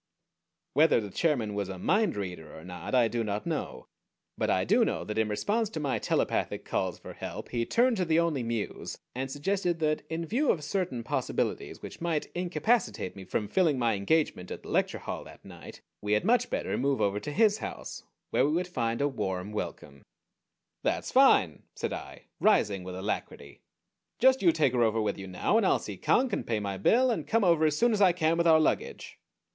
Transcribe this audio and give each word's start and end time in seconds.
'"Whether 0.73 0.99
the 0.99 1.11
chairman 1.11 1.53
was 1.53 1.69
a 1.69 1.77
mind 1.77 2.15
reader 2.15 2.57
or 2.57 2.63
not 2.65 2.95
I 2.95 3.07
do 3.07 3.23
not 3.23 3.45
know; 3.45 3.85
but 4.35 4.49
I 4.49 4.65
do 4.65 4.83
know 4.83 5.03
that 5.03 5.19
in 5.19 5.29
response 5.29 5.69
to 5.69 5.79
my 5.79 5.99
telepathic 5.99 6.65
calls 6.65 6.97
for 6.97 7.13
help 7.13 7.49
he 7.49 7.67
turned 7.67 7.97
to 7.97 8.05
the 8.05 8.17
Only 8.19 8.41
Muse 8.41 8.97
and 9.13 9.29
suggested 9.29 9.77
that 9.81 10.01
in 10.09 10.25
view 10.25 10.49
of 10.49 10.63
certain 10.63 11.03
possibilities 11.03 11.83
which 11.83 12.01
might 12.01 12.25
incapacitate 12.33 13.15
me 13.15 13.25
from 13.25 13.47
filling 13.47 13.77
my 13.77 13.93
engagement 13.93 14.49
at 14.49 14.63
the 14.63 14.69
lecture 14.71 14.97
hall 14.97 15.23
that 15.25 15.45
night 15.45 15.81
we 16.01 16.13
had 16.13 16.25
much 16.25 16.49
better 16.49 16.79
move 16.79 16.99
over 16.99 17.19
to 17.19 17.31
his 17.31 17.59
house, 17.59 18.01
where 18.31 18.43
we 18.43 18.53
would 18.53 18.67
find 18.67 19.01
a 19.01 19.07
warm 19.07 19.51
welcome. 19.51 20.01
"That's 20.81 21.11
fine!" 21.11 21.61
said 21.75 21.93
I, 21.93 22.23
rising 22.39 22.83
with 22.83 22.95
alacrity. 22.95 23.61
"Just 24.17 24.41
you 24.41 24.51
take 24.51 24.73
her 24.73 24.81
over 24.81 24.99
with 24.99 25.19
you 25.19 25.27
now, 25.27 25.57
and 25.57 25.63
I'll 25.63 25.77
see 25.77 25.95
Conk, 25.95 26.33
and 26.33 26.47
pay 26.47 26.59
my 26.59 26.77
bill, 26.77 27.11
and 27.11 27.27
come 27.27 27.43
over 27.43 27.65
as 27.67 27.77
soon 27.77 27.93
as 27.93 28.01
I 28.01 28.13
can 28.13 28.37
with 28.39 28.47
our 28.47 28.59
luggage." 28.59 29.19